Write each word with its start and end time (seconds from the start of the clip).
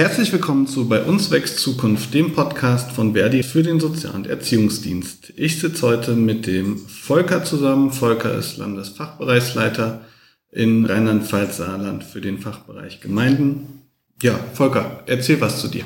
Herzlich 0.00 0.32
willkommen 0.32 0.66
zu 0.66 0.88
Bei 0.88 1.02
uns 1.02 1.30
wächst 1.30 1.58
Zukunft, 1.58 2.14
dem 2.14 2.32
Podcast 2.32 2.90
von 2.90 3.12
Verdi 3.12 3.42
für 3.42 3.62
den 3.62 3.80
Sozial- 3.80 4.14
und 4.14 4.26
Erziehungsdienst. 4.26 5.34
Ich 5.36 5.60
sitze 5.60 5.86
heute 5.86 6.12
mit 6.12 6.46
dem 6.46 6.78
Volker 6.78 7.44
zusammen. 7.44 7.92
Volker 7.92 8.34
ist 8.34 8.56
Landesfachbereichsleiter 8.56 10.00
in 10.52 10.86
Rheinland-Pfalz-Saarland 10.86 12.02
für 12.02 12.22
den 12.22 12.38
Fachbereich 12.38 13.02
Gemeinden. 13.02 13.82
Ja, 14.22 14.40
Volker, 14.54 15.02
erzähl 15.04 15.38
was 15.42 15.60
zu 15.60 15.68
dir. 15.68 15.84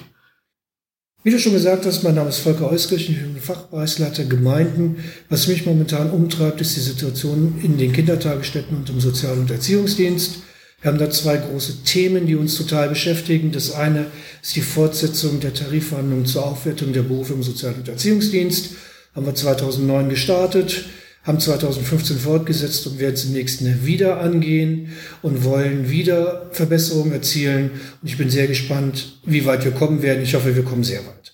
Wie 1.24 1.32
du 1.32 1.40
schon 1.40 1.54
gesagt 1.54 1.84
hast, 1.84 2.04
mein 2.04 2.14
Name 2.14 2.28
ist 2.28 2.38
Volker 2.38 2.70
Euskirch, 2.70 3.10
ich 3.10 3.16
bin 3.16 3.36
Fachbereichsleiter 3.40 4.26
Gemeinden. 4.26 4.98
Was 5.28 5.48
mich 5.48 5.66
momentan 5.66 6.12
umtreibt, 6.12 6.60
ist 6.60 6.76
die 6.76 6.80
Situation 6.80 7.58
in 7.64 7.78
den 7.78 7.92
Kindertagesstätten 7.92 8.76
und 8.76 8.89
im 8.90 9.00
Sozial- 9.00 9.39
und 9.39 9.50
Erziehungsdienst. 9.50 10.43
Wir 10.84 10.90
haben 10.90 10.98
da 10.98 11.08
zwei 11.08 11.38
große 11.38 11.84
Themen, 11.84 12.26
die 12.26 12.34
uns 12.34 12.58
total 12.58 12.90
beschäftigen. 12.90 13.52
Das 13.52 13.72
eine 13.72 14.08
ist 14.42 14.54
die 14.54 14.61
Fortsetzung 14.61 15.40
der 15.40 15.54
Tarifverhandlungen 15.54 16.26
zur 16.26 16.44
Aufwertung 16.44 16.92
der 16.92 17.04
Berufe 17.04 17.32
im 17.32 17.42
Sozial- 17.42 17.72
und 17.72 17.88
Erziehungsdienst. 17.88 18.72
Haben 19.14 19.25
wir 19.25 19.34
2009 19.34 20.11
gestartet, 20.11 20.84
haben 21.22 21.40
2015 21.40 22.18
fortgesetzt 22.18 22.86
und 22.86 22.98
werden 22.98 23.14
es 23.14 23.25
im 23.25 23.32
nächsten 23.32 23.64
Jahr 23.64 23.86
wieder 23.86 24.20
angehen 24.20 24.90
und 25.22 25.42
wollen 25.44 25.89
wieder 25.89 26.50
Verbesserungen 26.52 27.14
erzielen. 27.14 27.70
Und 28.03 28.08
ich 28.08 28.18
bin 28.18 28.28
sehr 28.28 28.46
gespannt, 28.46 29.20
wie 29.25 29.46
weit 29.46 29.64
wir 29.64 29.72
kommen 29.72 30.03
werden. 30.03 30.22
Ich 30.22 30.34
hoffe, 30.34 30.54
wir 30.54 30.64
kommen 30.64 30.84
sehr 30.84 31.00
weit. 31.00 31.32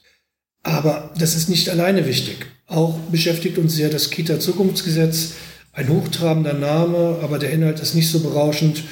Aber 0.63 1.13
das 1.19 1.35
ist 1.35 1.49
nicht 1.49 1.71
alleine 1.71 2.07
wichtig. 2.07 2.37
Auch 2.69 3.01
beschäftigt 3.11 3.59
uns 3.59 3.75
sehr 3.75 3.89
das 3.89 4.11
Kita-Zukunftsgesetz. 4.11 5.33
Ein 5.73 5.89
hochtrabender 5.89 6.55
Name, 6.55 7.19
aber 7.21 7.41
der 7.41 7.51
Inhalt 7.51 7.81
ist 7.81 7.97
nicht 7.97 8.13
so 8.13 8.21
berauschend. 8.21 8.85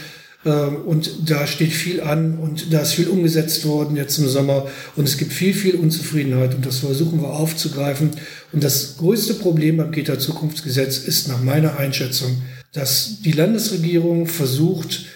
Ähm, 0.45 0.77
und 0.87 1.29
da 1.29 1.47
steht 1.47 1.73
viel 1.73 2.01
an 2.01 2.39
und 2.39 2.73
da 2.73 2.81
ist 2.81 2.93
viel 2.93 3.09
umgesetzt 3.09 3.65
worden 3.65 3.97
jetzt 3.97 4.19
im 4.19 4.29
Sommer 4.29 4.67
und 4.97 5.05
es 5.09 5.19
gibt 5.19 5.33
viel, 5.33 5.53
viel 5.53 5.75
Unzufriedenheit 5.75 6.55
und 6.55 6.65
das 6.65 6.79
versuchen 6.79 7.21
wir 7.21 7.31
aufzugreifen. 7.31 8.11
Und 8.53 8.63
das 8.63 8.97
größte 8.99 9.35
Problem 9.35 9.77
beim 9.79 9.91
Kita 9.91 10.19
Zukunftsgesetz 10.19 10.99
ist 10.99 11.29
nach 11.29 11.43
meiner 11.43 11.77
Einschätzung, 11.79 12.43
dass 12.73 13.21
die 13.23 13.33
Landesregierung 13.33 14.27
versucht 14.27 15.07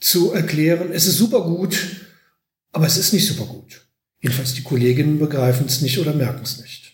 zu 0.00 0.32
erklären, 0.32 0.90
es 0.92 1.06
ist 1.06 1.18
super 1.18 1.42
gut, 1.42 1.76
aber 2.72 2.86
es 2.86 2.96
ist 2.96 3.12
nicht 3.12 3.26
super 3.26 3.46
gut. 3.46 3.88
Jedenfalls 4.20 4.54
die 4.54 4.62
Kolleginnen 4.62 5.18
begreifen 5.18 5.66
es 5.66 5.80
nicht 5.80 5.98
oder 5.98 6.14
merken 6.14 6.42
es 6.44 6.60
nicht. 6.60 6.87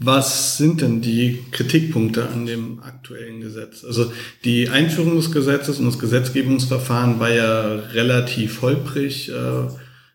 Was 0.00 0.56
sind 0.56 0.80
denn 0.80 1.00
die 1.00 1.40
Kritikpunkte 1.50 2.28
an 2.28 2.46
dem 2.46 2.78
aktuellen 2.80 3.40
Gesetz? 3.40 3.84
Also 3.84 4.12
die 4.44 4.68
Einführung 4.68 5.16
des 5.16 5.32
Gesetzes 5.32 5.80
und 5.80 5.86
das 5.86 5.98
Gesetzgebungsverfahren 5.98 7.18
war 7.18 7.30
ja 7.30 7.74
relativ 7.92 8.62
holprig. 8.62 9.28
Äh, 9.28 9.68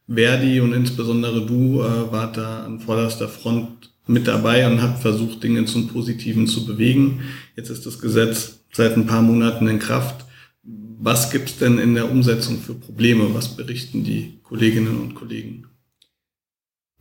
Verdi 0.08 0.62
und 0.62 0.74
insbesondere 0.74 1.46
du 1.46 1.82
äh, 1.82 2.12
wart 2.12 2.38
da 2.38 2.64
an 2.64 2.80
vorderster 2.80 3.28
Front 3.28 3.92
mit 4.08 4.26
dabei 4.28 4.68
und 4.68 4.82
habt 4.82 5.02
versucht, 5.02 5.44
Dinge 5.44 5.66
zum 5.66 5.90
Positiven 5.90 6.48
zu 6.48 6.66
bewegen. 6.66 7.22
Jetzt 7.58 7.70
ist 7.70 7.86
das 7.86 8.00
Gesetz 8.00 8.60
seit 8.72 8.96
ein 8.96 9.06
paar 9.06 9.22
Monaten 9.22 9.68
in 9.68 9.80
Kraft. 9.80 10.26
Was 10.64 11.30
gibt's 11.30 11.58
denn 11.58 11.78
in 11.78 11.94
der 11.94 12.10
Umsetzung 12.10 12.60
für 12.60 12.74
Probleme? 12.74 13.34
Was 13.34 13.50
berichten 13.58 14.06
die 14.06 14.40
Kolleginnen 14.44 15.00
und 15.02 15.16
Kollegen? 15.16 15.66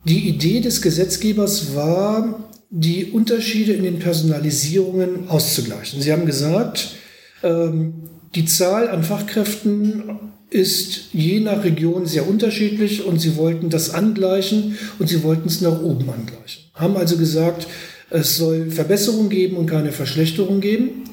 Die 0.05 0.27
Idee 0.27 0.59
des 0.59 0.81
Gesetzgebers 0.81 1.75
war, 1.75 2.49
die 2.75 3.11
Unterschiede 3.11 3.73
in 3.73 3.83
den 3.83 3.99
Personalisierungen 3.99 5.29
auszugleichen. 5.29 6.01
Sie 6.01 6.11
haben 6.11 6.25
gesagt, 6.25 6.95
ähm, 7.43 8.09
die 8.33 8.45
Zahl 8.45 8.89
an 8.89 9.03
Fachkräften 9.03 10.31
ist 10.49 11.13
je 11.13 11.39
nach 11.39 11.63
Region 11.63 12.07
sehr 12.07 12.27
unterschiedlich 12.27 13.05
und 13.05 13.19
sie 13.21 13.37
wollten 13.37 13.69
das 13.69 13.93
angleichen 13.93 14.75
und 14.97 15.07
sie 15.07 15.21
wollten 15.21 15.49
es 15.49 15.61
nach 15.61 15.83
oben 15.83 16.09
angleichen. 16.09 16.63
Haben 16.73 16.97
also 16.97 17.17
gesagt, 17.17 17.67
es 18.09 18.37
soll 18.37 18.71
Verbesserungen 18.71 19.29
geben 19.29 19.57
und 19.57 19.67
keine 19.67 19.91
Verschlechterung 19.91 20.59
geben. 20.59 21.03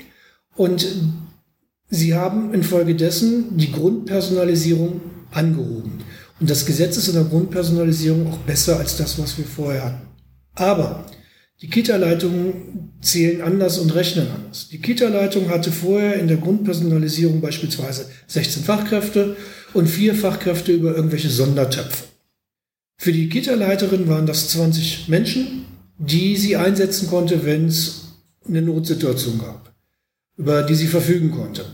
Und 0.57 0.87
sie 1.91 2.15
haben 2.15 2.55
infolgedessen 2.55 3.59
die 3.59 3.71
Grundpersonalisierung 3.71 5.03
angehoben. 5.31 6.05
Und 6.41 6.49
das 6.49 6.65
Gesetz 6.65 6.97
ist 6.97 7.09
in 7.09 7.15
der 7.15 7.25
Grundpersonalisierung 7.25 8.29
auch 8.29 8.39
besser 8.39 8.79
als 8.79 8.97
das, 8.97 9.19
was 9.19 9.37
wir 9.37 9.45
vorher 9.45 9.85
hatten. 9.85 10.07
Aber 10.55 11.05
die 11.63 11.69
Kita-Leitungen 11.69 12.93
zählen 13.03 13.43
anders 13.43 13.79
und 13.79 13.95
rechnen 13.95 14.29
anders. 14.31 14.69
Die 14.69 14.81
Kita-Leitung 14.81 15.51
hatte 15.51 15.71
vorher 15.71 16.15
in 16.15 16.29
der 16.29 16.39
Grundpersonalisierung 16.39 17.41
beispielsweise 17.41 18.07
16 18.29 18.65
Fachkräfte 18.65 19.37
und 19.75 19.87
vier 19.87 20.15
Fachkräfte 20.15 20.73
über 20.73 20.97
irgendwelche 20.97 21.29
Sondertöpfe. 21.29 22.05
Für 22.97 23.13
die 23.13 23.29
Kita-Leiterin 23.29 24.09
waren 24.09 24.27
das 24.27 24.49
20 24.51 25.09
Menschen, 25.09 25.67
die 25.99 26.37
sie 26.37 26.57
einsetzen 26.57 27.09
konnte, 27.09 27.45
wenn 27.45 27.67
es 27.67 28.09
eine 28.47 28.63
Notsituation 28.63 29.39
gab, 29.39 29.75
über 30.37 30.63
die 30.63 30.75
sie 30.75 30.87
verfügen 30.87 31.31
konnte. 31.31 31.65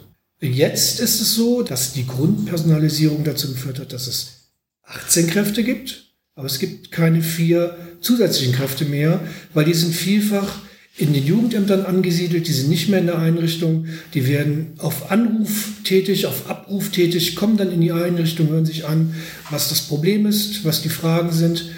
Jetzt 0.40 1.00
ist 1.00 1.20
es 1.20 1.34
so, 1.34 1.62
dass 1.62 1.92
die 1.92 2.06
Grundpersonalisierung 2.06 3.24
dazu 3.24 3.48
geführt 3.48 3.78
hat, 3.78 3.92
dass 3.92 4.06
es 4.06 4.50
18 4.84 5.28
Kräfte 5.28 5.64
gibt 5.64 6.05
aber 6.36 6.46
es 6.46 6.58
gibt 6.58 6.92
keine 6.92 7.22
vier 7.22 7.76
zusätzlichen 8.00 8.54
Kräfte 8.54 8.84
mehr, 8.84 9.20
weil 9.54 9.64
die 9.64 9.74
sind 9.74 9.94
vielfach 9.94 10.60
in 10.98 11.12
den 11.12 11.26
Jugendämtern 11.26 11.84
angesiedelt, 11.84 12.46
die 12.46 12.52
sind 12.52 12.68
nicht 12.68 12.88
mehr 12.88 13.00
in 13.00 13.06
der 13.06 13.18
Einrichtung, 13.18 13.86
die 14.14 14.26
werden 14.26 14.74
auf 14.78 15.10
Anruf 15.10 15.72
tätig, 15.84 16.26
auf 16.26 16.48
Abruf 16.48 16.90
tätig, 16.90 17.36
kommen 17.36 17.56
dann 17.56 17.72
in 17.72 17.80
die 17.80 17.92
Einrichtung, 17.92 18.48
hören 18.48 18.64
sich 18.64 18.86
an, 18.86 19.14
was 19.50 19.68
das 19.68 19.82
Problem 19.82 20.24
ist, 20.26 20.64
was 20.64 20.82
die 20.82 20.88
Fragen 20.88 21.32
sind, 21.32 21.70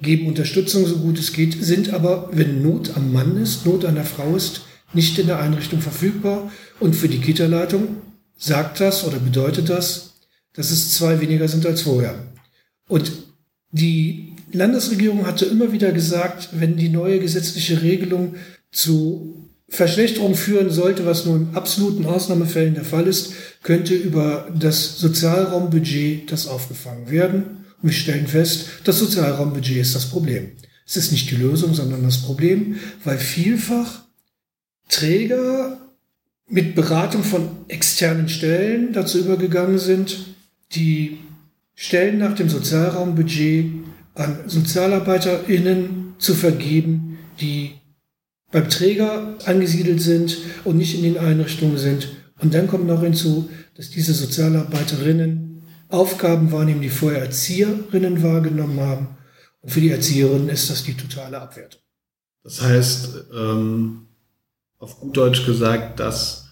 geben 0.00 0.26
Unterstützung 0.26 0.86
so 0.86 0.98
gut 0.98 1.18
es 1.18 1.32
geht, 1.32 1.62
sind 1.62 1.92
aber, 1.92 2.30
wenn 2.32 2.62
Not 2.62 2.96
am 2.96 3.12
Mann 3.12 3.36
ist, 3.36 3.66
Not 3.66 3.84
an 3.84 3.96
der 3.96 4.04
Frau 4.04 4.36
ist, 4.36 4.62
nicht 4.92 5.18
in 5.18 5.26
der 5.26 5.40
Einrichtung 5.40 5.80
verfügbar. 5.80 6.50
Und 6.80 6.96
für 6.96 7.08
die 7.08 7.20
Kita-Leitung 7.20 7.96
sagt 8.36 8.80
das 8.80 9.04
oder 9.04 9.18
bedeutet 9.18 9.68
das, 9.68 10.14
dass 10.54 10.70
es 10.70 10.94
zwei 10.94 11.20
weniger 11.20 11.48
sind 11.48 11.66
als 11.66 11.82
vorher. 11.82 12.14
Und 12.88 13.12
die 13.72 14.34
Landesregierung 14.52 15.26
hatte 15.26 15.44
immer 15.44 15.72
wieder 15.72 15.92
gesagt, 15.92 16.50
wenn 16.52 16.76
die 16.76 16.88
neue 16.88 17.20
gesetzliche 17.20 17.82
Regelung 17.82 18.34
zu 18.72 19.48
Verschlechterung 19.68 20.34
führen 20.34 20.70
sollte, 20.70 21.06
was 21.06 21.24
nur 21.26 21.36
in 21.36 21.54
absoluten 21.54 22.04
Ausnahmefällen 22.04 22.74
der 22.74 22.84
Fall 22.84 23.06
ist, 23.06 23.32
könnte 23.62 23.94
über 23.94 24.48
das 24.58 24.98
Sozialraumbudget 24.98 26.30
das 26.32 26.48
aufgefangen 26.48 27.08
werden. 27.10 27.64
Und 27.80 27.90
wir 27.90 27.92
stellen 27.92 28.26
fest, 28.26 28.66
das 28.84 28.98
Sozialraumbudget 28.98 29.76
ist 29.76 29.94
das 29.94 30.06
Problem. 30.06 30.52
Es 30.84 30.96
ist 30.96 31.12
nicht 31.12 31.30
die 31.30 31.36
Lösung, 31.36 31.72
sondern 31.72 32.02
das 32.02 32.18
Problem, 32.18 32.80
weil 33.04 33.18
vielfach 33.18 34.02
Träger 34.88 35.78
mit 36.48 36.74
Beratung 36.74 37.22
von 37.22 37.48
externen 37.68 38.28
Stellen 38.28 38.92
dazu 38.92 39.20
übergegangen 39.20 39.78
sind, 39.78 40.26
die 40.74 41.18
Stellen 41.82 42.18
nach 42.18 42.34
dem 42.34 42.50
Sozialraumbudget 42.50 43.72
an 44.14 44.40
SozialarbeiterInnen 44.46 46.14
zu 46.18 46.34
vergeben, 46.34 47.18
die 47.40 47.70
beim 48.52 48.68
Träger 48.68 49.38
angesiedelt 49.46 50.02
sind 50.02 50.36
und 50.64 50.76
nicht 50.76 50.94
in 50.94 51.04
den 51.04 51.16
Einrichtungen 51.16 51.78
sind. 51.78 52.08
Und 52.38 52.52
dann 52.52 52.66
kommt 52.66 52.86
noch 52.86 53.00
hinzu, 53.00 53.48
dass 53.76 53.88
diese 53.88 54.12
Sozialarbeiterinnen 54.12 55.62
Aufgaben 55.88 56.52
wahrnehmen, 56.52 56.82
die 56.82 56.90
vorher 56.90 57.22
Erzieherinnen 57.22 58.22
wahrgenommen 58.22 58.78
haben. 58.78 59.08
Und 59.62 59.70
für 59.70 59.80
die 59.80 59.90
Erzieherinnen 59.90 60.50
ist 60.50 60.68
das 60.68 60.84
die 60.84 60.94
totale 60.94 61.40
Abwertung. 61.40 61.80
Das 62.44 62.60
heißt, 62.60 63.24
ähm, 63.34 64.06
auf 64.78 65.00
gut 65.00 65.16
Deutsch 65.16 65.46
gesagt, 65.46 65.98
dass 65.98 66.46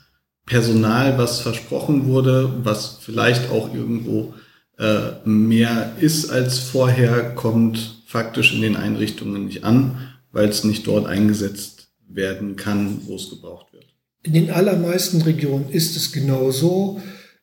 Personal, 0.46 1.18
was 1.18 1.40
versprochen 1.40 2.06
wurde, 2.06 2.64
was 2.64 2.96
vielleicht 3.02 3.50
auch 3.50 3.74
irgendwo 3.74 4.32
äh, 4.78 5.28
mehr 5.28 5.92
ist 6.00 6.30
als 6.30 6.58
vorher, 6.58 7.34
kommt 7.34 8.02
faktisch 8.06 8.54
in 8.54 8.62
den 8.62 8.76
Einrichtungen 8.76 9.46
nicht 9.46 9.64
an, 9.64 9.98
weil 10.32 10.48
es 10.48 10.64
nicht 10.64 10.86
dort 10.86 11.06
eingesetzt 11.06 11.88
werden 12.08 12.56
kann, 12.56 13.02
wo 13.06 13.16
es 13.16 13.28
gebraucht 13.28 13.72
wird. 13.72 13.84
In 14.22 14.32
den 14.32 14.50
allermeisten 14.50 15.22
Regionen 15.22 15.68
ist 15.70 15.96
es 15.96 16.12
genau 16.12 16.50
so. 16.50 17.00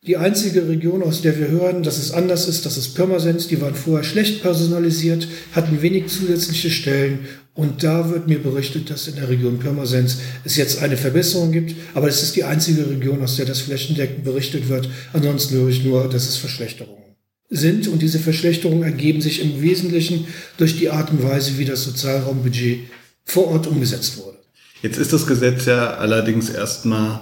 Die 0.07 0.17
einzige 0.17 0.67
Region, 0.67 1.01
aus 1.03 1.21
der 1.23 1.37
wir 1.39 1.49
hören, 1.49 1.81
dass 1.83 1.97
es 1.97 2.11
anders 2.11 2.47
ist, 2.47 2.65
das 2.65 2.77
ist 2.77 2.93
Pirmasens. 2.95 3.47
Die 3.47 3.59
waren 3.59 3.75
vorher 3.75 4.03
schlecht 4.03 4.41
personalisiert, 4.41 5.27
hatten 5.53 5.81
wenig 5.81 6.07
zusätzliche 6.07 6.69
Stellen. 6.69 7.19
Und 7.53 7.83
da 7.83 8.11
wird 8.11 8.27
mir 8.27 8.41
berichtet, 8.41 8.89
dass 8.89 9.07
in 9.07 9.15
der 9.15 9.29
Region 9.29 9.59
Pirmasens 9.59 10.19
es 10.43 10.57
jetzt 10.57 10.81
eine 10.81 10.97
Verbesserung 10.97 11.51
gibt. 11.51 11.75
Aber 11.95 12.07
es 12.07 12.21
ist 12.21 12.35
die 12.35 12.43
einzige 12.43 12.87
Region, 12.89 13.21
aus 13.23 13.37
der 13.37 13.45
das 13.45 13.61
flächendeckend 13.61 14.23
berichtet 14.23 14.69
wird. 14.69 14.89
Ansonsten 15.13 15.55
höre 15.55 15.69
ich 15.69 15.83
nur, 15.83 16.07
dass 16.07 16.27
es 16.27 16.37
Verschlechterungen 16.37 17.04
sind 17.49 17.87
und 17.87 18.01
diese 18.01 18.19
Verschlechterungen 18.19 18.83
ergeben 18.83 19.21
sich 19.21 19.41
im 19.41 19.61
Wesentlichen 19.61 20.27
durch 20.57 20.77
die 20.77 20.89
Art 20.89 21.11
und 21.11 21.23
Weise, 21.23 21.57
wie 21.57 21.65
das 21.65 21.83
Sozialraumbudget 21.83 22.79
vor 23.23 23.47
Ort 23.47 23.67
umgesetzt 23.67 24.17
wurde. 24.17 24.37
Jetzt 24.81 24.97
ist 24.97 25.13
das 25.13 25.27
Gesetz 25.27 25.65
ja 25.65 25.95
allerdings 25.95 26.49
erstmal 26.49 27.21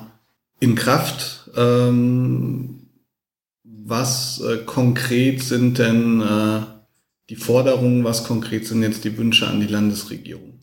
in 0.59 0.75
Kraft. 0.75 1.49
Ähm, 1.55 2.83
was 3.63 4.41
äh, 4.41 4.57
konkret 4.65 5.43
sind 5.43 5.77
denn 5.77 6.21
äh, 6.21 6.61
die 7.29 7.35
Forderungen, 7.35 8.03
was 8.03 8.23
konkret 8.23 8.67
sind 8.67 8.81
jetzt 8.81 9.03
die 9.03 9.17
Wünsche 9.17 9.47
an 9.47 9.59
die 9.59 9.67
Landesregierung? 9.67 10.59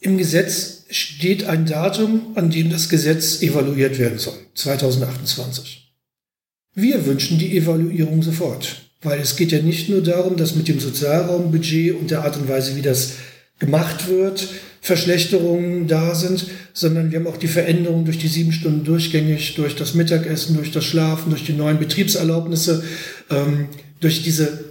Im 0.00 0.18
Gesetz 0.18 0.84
steht 0.90 1.44
ein 1.44 1.66
Datum, 1.66 2.32
an 2.34 2.50
dem 2.50 2.70
das 2.70 2.88
Gesetz 2.88 3.40
evaluiert 3.40 3.98
werden 3.98 4.18
soll, 4.18 4.38
2028. 4.54 5.83
Wir 6.76 7.06
wünschen 7.06 7.38
die 7.38 7.56
Evaluierung 7.56 8.22
sofort, 8.22 8.82
weil 9.02 9.20
es 9.20 9.36
geht 9.36 9.52
ja 9.52 9.62
nicht 9.62 9.88
nur 9.88 10.02
darum, 10.02 10.36
dass 10.36 10.56
mit 10.56 10.66
dem 10.66 10.80
Sozialraumbudget 10.80 11.94
und 11.94 12.10
der 12.10 12.24
Art 12.24 12.36
und 12.36 12.48
Weise, 12.48 12.74
wie 12.74 12.82
das 12.82 13.12
gemacht 13.60 14.08
wird, 14.08 14.48
Verschlechterungen 14.80 15.86
da 15.86 16.16
sind, 16.16 16.46
sondern 16.72 17.12
wir 17.12 17.20
haben 17.20 17.28
auch 17.28 17.36
die 17.36 17.48
Veränderungen 17.48 18.04
durch 18.04 18.18
die 18.18 18.28
sieben 18.28 18.50
Stunden 18.50 18.84
durchgängig, 18.84 19.54
durch 19.54 19.76
das 19.76 19.94
Mittagessen, 19.94 20.56
durch 20.56 20.72
das 20.72 20.84
Schlafen, 20.84 21.30
durch 21.30 21.44
die 21.44 21.52
neuen 21.52 21.78
Betriebserlaubnisse, 21.78 22.82
ähm, 23.30 23.68
durch 24.00 24.24
diese 24.24 24.64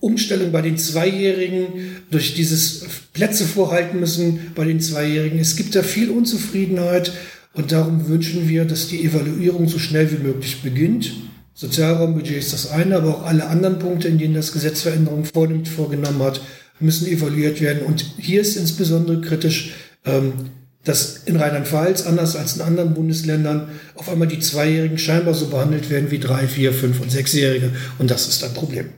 Umstellung 0.00 0.52
bei 0.52 0.60
den 0.60 0.76
Zweijährigen, 0.76 1.66
durch 2.10 2.34
dieses 2.34 2.84
Plätze 3.14 3.46
vorhalten 3.46 3.98
müssen 3.98 4.52
bei 4.54 4.64
den 4.64 4.80
Zweijährigen. 4.80 5.38
Es 5.38 5.56
gibt 5.56 5.74
da 5.74 5.82
viel 5.82 6.10
Unzufriedenheit 6.10 7.12
und 7.54 7.72
darum 7.72 8.06
wünschen 8.06 8.48
wir, 8.48 8.66
dass 8.66 8.88
die 8.88 9.02
Evaluierung 9.02 9.66
so 9.66 9.78
schnell 9.78 10.12
wie 10.12 10.22
möglich 10.22 10.58
beginnt. 10.62 11.12
Sozialraumbudget 11.58 12.36
ist 12.36 12.52
das 12.52 12.70
eine, 12.70 12.98
aber 12.98 13.08
auch 13.08 13.22
alle 13.24 13.48
anderen 13.48 13.80
Punkte, 13.80 14.06
in 14.06 14.16
denen 14.16 14.34
das 14.34 14.52
Gesetz 14.52 14.82
Veränderungen 14.82 15.24
vornimmt, 15.24 15.66
vorgenommen 15.66 16.22
hat, 16.22 16.40
müssen 16.78 17.08
evaluiert 17.08 17.60
werden. 17.60 17.82
Und 17.82 18.14
hier 18.16 18.42
ist 18.42 18.56
insbesondere 18.56 19.20
kritisch, 19.20 19.72
ähm, 20.04 20.34
dass 20.84 21.24
in 21.24 21.34
Rheinland-Pfalz, 21.34 22.06
anders 22.06 22.36
als 22.36 22.54
in 22.54 22.62
anderen 22.62 22.94
Bundesländern, 22.94 23.70
auf 23.96 24.08
einmal 24.08 24.28
die 24.28 24.38
Zweijährigen 24.38 24.98
scheinbar 24.98 25.34
so 25.34 25.48
behandelt 25.48 25.90
werden 25.90 26.12
wie 26.12 26.20
drei, 26.20 26.46
vier, 26.46 26.72
fünf 26.72 27.00
und 27.00 27.10
sechsjährige. 27.10 27.72
Und 27.98 28.08
das 28.08 28.28
ist 28.28 28.44
ein 28.44 28.54
Problem. 28.54 28.90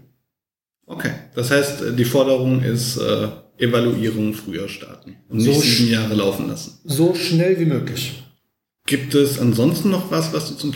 Okay, 0.84 1.12
das 1.34 1.50
heißt, 1.50 1.76
die 1.96 2.04
Forderung 2.04 2.62
ist 2.62 2.98
äh, 2.98 3.28
Evaluierung 3.56 4.34
früher 4.34 4.68
starten 4.68 5.16
und 5.30 5.38
nicht 5.38 5.54
so 5.54 5.60
sieben 5.62 5.92
Jahre 5.92 6.12
laufen 6.12 6.48
lassen. 6.48 6.78
So 6.84 7.14
schnell 7.14 7.58
wie 7.58 7.64
möglich. 7.64 8.22
Gibt 8.84 9.14
es 9.14 9.38
ansonsten 9.38 9.88
noch 9.88 10.10
was, 10.10 10.34
was 10.34 10.46
du 10.50 10.56
zum 10.56 10.72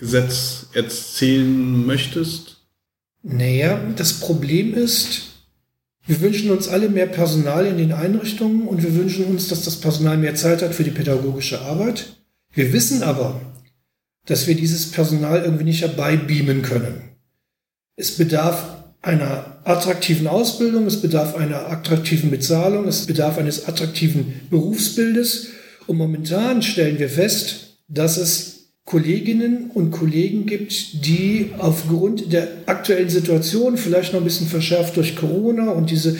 Kita-Zukunftsgesetz 0.00 0.66
erzählen 0.72 1.86
möchtest? 1.86 2.56
Naja, 3.22 3.80
das 3.96 4.14
Problem 4.14 4.74
ist, 4.74 5.22
wir 6.06 6.20
wünschen 6.20 6.50
uns 6.50 6.68
alle 6.68 6.88
mehr 6.88 7.06
Personal 7.06 7.66
in 7.66 7.76
den 7.76 7.92
Einrichtungen 7.92 8.66
und 8.66 8.82
wir 8.82 8.94
wünschen 8.94 9.26
uns, 9.26 9.48
dass 9.48 9.64
das 9.64 9.76
Personal 9.76 10.16
mehr 10.16 10.34
Zeit 10.34 10.62
hat 10.62 10.74
für 10.74 10.84
die 10.84 10.90
pädagogische 10.90 11.60
Arbeit. 11.60 12.16
Wir 12.52 12.72
wissen 12.72 13.02
aber, 13.02 13.40
dass 14.26 14.46
wir 14.46 14.54
dieses 14.54 14.90
Personal 14.90 15.42
irgendwie 15.42 15.64
nicht 15.64 15.82
herbeibeamen 15.82 16.62
können. 16.62 17.02
Es 17.96 18.16
bedarf 18.16 18.76
einer 19.02 19.60
attraktiven 19.64 20.26
Ausbildung, 20.26 20.86
es 20.86 21.00
bedarf 21.00 21.34
einer 21.34 21.70
attraktiven 21.70 22.30
Bezahlung, 22.30 22.88
es 22.88 23.06
bedarf 23.06 23.38
eines 23.38 23.66
attraktiven 23.66 24.40
Berufsbildes. 24.50 25.48
Und 25.86 25.96
momentan 25.96 26.62
stellen 26.62 26.98
wir 26.98 27.08
fest, 27.08 27.78
dass 27.88 28.16
es 28.16 28.59
Kolleginnen 28.90 29.70
und 29.72 29.92
Kollegen 29.92 30.46
gibt, 30.46 31.06
die 31.06 31.50
aufgrund 31.58 32.32
der 32.32 32.48
aktuellen 32.66 33.08
Situation, 33.08 33.76
vielleicht 33.76 34.12
noch 34.12 34.20
ein 34.20 34.24
bisschen 34.24 34.48
verschärft 34.48 34.96
durch 34.96 35.14
Corona 35.14 35.70
und 35.70 35.90
diese 35.92 36.16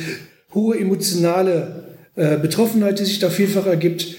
hohe 0.54 0.78
emotionale 0.78 1.96
äh, 2.14 2.38
Betroffenheit, 2.38 3.00
die 3.00 3.06
sich 3.06 3.18
da 3.18 3.28
vielfach 3.28 3.66
ergibt, 3.66 4.14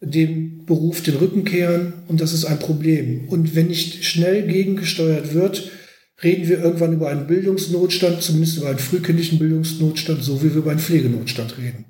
dem 0.00 0.64
Beruf 0.66 1.02
den 1.02 1.16
Rücken 1.16 1.44
kehren. 1.44 1.94
Und 2.06 2.20
das 2.20 2.32
ist 2.32 2.44
ein 2.44 2.60
Problem. 2.60 3.26
Und 3.26 3.56
wenn 3.56 3.66
nicht 3.66 4.04
schnell 4.04 4.46
gegengesteuert 4.46 5.34
wird, 5.34 5.72
reden 6.22 6.48
wir 6.48 6.62
irgendwann 6.62 6.92
über 6.92 7.08
einen 7.08 7.26
Bildungsnotstand, 7.26 8.22
zumindest 8.22 8.58
über 8.58 8.68
einen 8.68 8.78
frühkindlichen 8.78 9.40
Bildungsnotstand, 9.40 10.22
so 10.22 10.44
wie 10.44 10.50
wir 10.50 10.58
über 10.58 10.70
einen 10.70 10.78
Pflegenotstand 10.78 11.58
reden. 11.58 11.86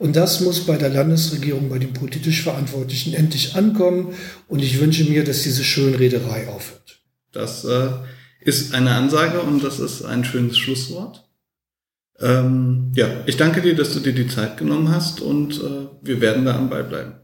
Und 0.00 0.16
das 0.16 0.40
muss 0.40 0.60
bei 0.60 0.78
der 0.78 0.88
Landesregierung, 0.88 1.68
bei 1.68 1.78
den 1.78 1.92
politisch 1.92 2.42
Verantwortlichen 2.42 3.12
endlich 3.12 3.54
ankommen. 3.54 4.14
Und 4.48 4.60
ich 4.60 4.80
wünsche 4.80 5.04
mir, 5.04 5.24
dass 5.24 5.42
diese 5.42 5.62
Schönrederei 5.62 6.48
aufhört. 6.48 7.02
Das 7.32 7.66
äh, 7.66 7.90
ist 8.40 8.72
eine 8.74 8.92
Ansage 8.92 9.42
und 9.42 9.62
das 9.62 9.78
ist 9.78 10.02
ein 10.02 10.24
schönes 10.24 10.56
Schlusswort. 10.56 11.28
Ähm, 12.18 12.92
ja, 12.94 13.08
ich 13.26 13.36
danke 13.36 13.60
dir, 13.60 13.76
dass 13.76 13.92
du 13.92 14.00
dir 14.00 14.14
die 14.14 14.26
Zeit 14.26 14.56
genommen 14.56 14.88
hast 14.88 15.20
und 15.20 15.60
äh, 15.60 15.88
wir 16.00 16.22
werden 16.22 16.46
da 16.46 16.56
am 16.56 16.70
Ball 16.70 16.84
bleiben. 16.84 17.20